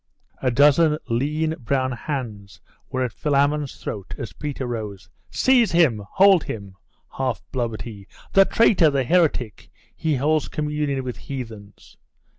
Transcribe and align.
A 0.41 0.49
dozen 0.49 0.97
lean 1.09 1.53
brown 1.59 1.91
hands 1.91 2.59
were 2.89 3.03
at 3.03 3.13
Philammon's 3.13 3.75
throat 3.75 4.15
as 4.17 4.33
Peter 4.33 4.65
rose. 4.65 5.09
'Seize 5.29 5.73
him! 5.73 6.01
hold 6.13 6.45
him!' 6.45 6.75
half 7.19 7.43
blubbered 7.51 7.83
he. 7.83 8.07
'The 8.33 8.45
traitor! 8.45 8.89
the 8.89 9.03
heretic! 9.03 9.69
He 9.95 10.15
holds 10.15 10.47
communion 10.47 11.03
with 11.03 11.17
heathens! 11.17 11.97